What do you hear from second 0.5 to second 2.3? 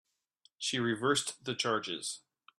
She reversed the charges.